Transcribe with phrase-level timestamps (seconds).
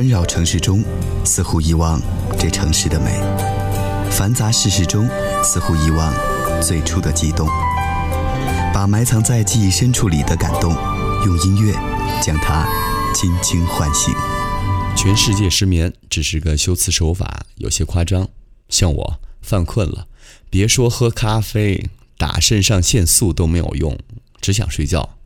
[0.00, 0.82] 纷扰城市中，
[1.26, 2.00] 似乎遗忘
[2.38, 3.20] 这城市的美；
[4.10, 5.06] 繁杂世事中，
[5.44, 6.10] 似乎遗忘
[6.62, 7.46] 最初的激动。
[8.72, 10.72] 把埋藏在记忆深处里的感动，
[11.26, 11.74] 用音乐
[12.22, 12.66] 将它
[13.14, 14.14] 轻轻唤醒。
[14.96, 18.26] 全世界失眠只是个修辞手法，有些夸张。
[18.70, 20.06] 像我犯困了，
[20.48, 23.98] 别说喝咖啡，打肾上腺素都没有用，
[24.40, 25.18] 只想睡觉。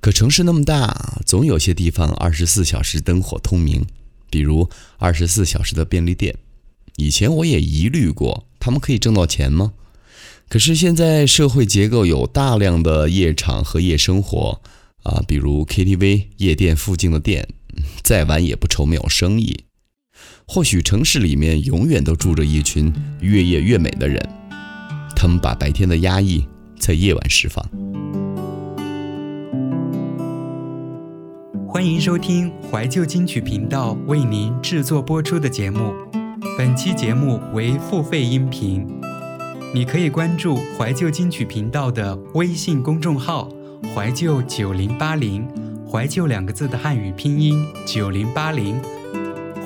[0.00, 3.84] 可城市那么大，总有些地方二十四小时灯火通明，
[4.30, 4.68] 比如
[4.98, 6.36] 二十四小时的便利店。
[6.96, 9.72] 以前我也疑虑过，他们可以挣到钱吗？
[10.48, 14.60] 可是现在社会结构有大量的夜场和夜生活，
[15.02, 17.48] 啊，比如 KTV、夜店附近的店，
[18.02, 19.64] 再晚也不愁没有生意。
[20.46, 24.26] 或许城市里面永远都住着一群越夜越美的人，
[25.14, 26.44] 他们把白天的压抑
[26.80, 28.27] 在夜晚释放。
[31.78, 35.94] 欢迎收听怀旧金曲频道为您制作播出的节目，
[36.58, 38.84] 本期节目为付费音频。
[39.72, 43.48] 你可以关注怀旧金曲频道的微信公众号
[43.94, 45.46] “怀旧九零八零”，
[45.88, 48.74] 怀旧两个字的汉语拼音九零八零，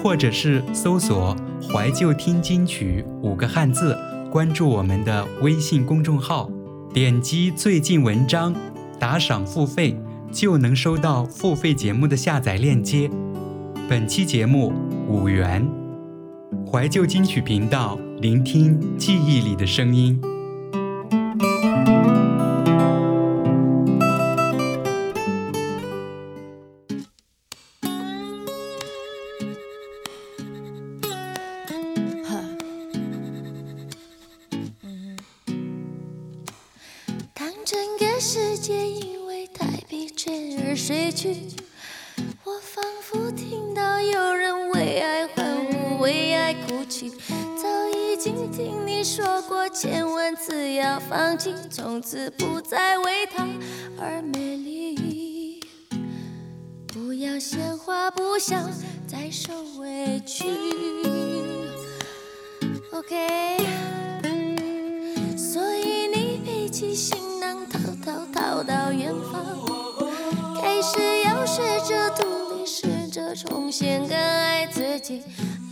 [0.03, 1.35] 或者是搜索
[1.73, 3.97] “怀旧听金曲”五个汉字，
[4.31, 6.51] 关注我们的微信公众号，
[6.93, 8.55] 点击最近文章，
[8.99, 9.99] 打赏付费，
[10.33, 13.11] 就能收到付费节目的下载链接。
[13.89, 14.73] 本期节目
[15.07, 15.69] 五元，
[16.71, 17.99] 怀旧金曲频道。
[18.21, 20.21] 聆听记忆里的声音。
[37.35, 38.73] 当整个世界
[40.31, 41.37] 而睡去，
[42.45, 47.11] 我仿佛听到有人为爱欢呼，为爱哭泣。
[47.61, 53.47] 早已经听你说过千万次要放弃，从此不再为他
[53.98, 55.61] 而美丽。
[56.86, 58.70] 不要鲜花不想
[59.07, 60.45] 再受委屈。
[62.92, 63.57] OK，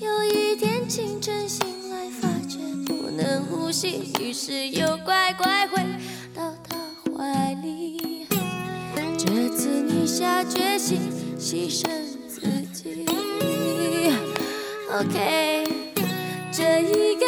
[0.00, 3.10] 有一天清晨醒来，发觉不。
[3.10, 5.82] 能呼吸，于是又乖乖回
[6.34, 6.76] 到他
[7.14, 8.26] 怀里。
[9.18, 10.98] 这次你下决心
[11.38, 11.86] 牺牲
[12.26, 12.40] 自
[12.72, 13.04] 己。
[14.90, 15.68] OK，
[16.50, 17.26] 这一个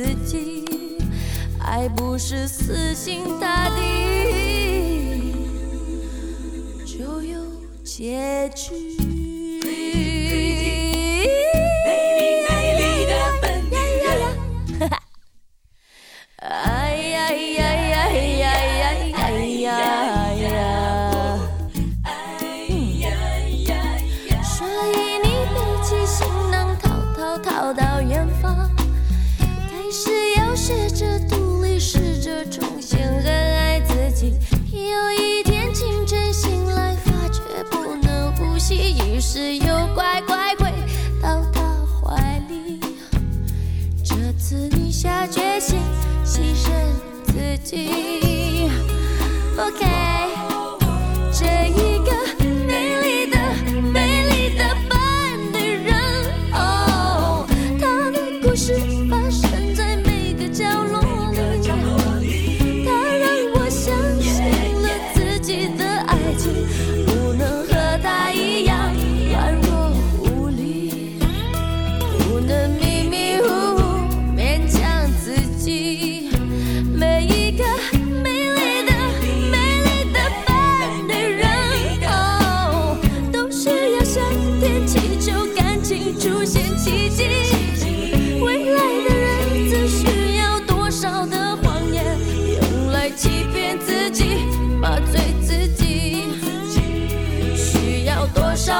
[0.00, 0.64] 自己。
[1.58, 5.34] 爱不是死心塌地
[6.86, 7.38] 就有
[7.84, 8.99] 结局。
[47.70, 48.68] beauty.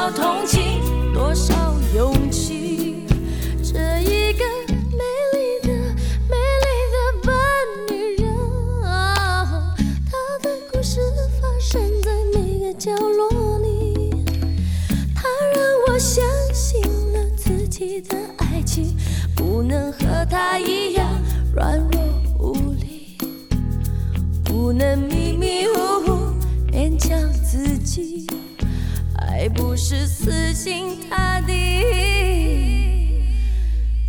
[0.01, 0.81] 多少同情，
[1.13, 1.53] 多少
[1.93, 3.05] 勇气，
[3.63, 4.43] 这一个
[4.89, 5.69] 美丽的、
[6.27, 7.31] 美丽的笨
[7.87, 8.33] 女人
[8.83, 9.75] 啊，
[10.09, 10.99] 她的故事
[11.39, 14.09] 发生在每个角落里。
[15.13, 16.81] 她让我相信
[17.13, 18.97] 了自己的爱情，
[19.35, 21.07] 不能和她一样
[21.53, 22.01] 软弱
[22.39, 23.19] 无力，
[24.43, 26.33] 不能迷迷糊糊
[26.71, 28.25] 勉强自己。
[29.41, 31.81] 爱不是死心塌地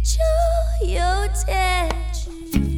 [0.04, 0.20] 就
[0.86, 1.00] 有
[1.32, 2.71] 结局。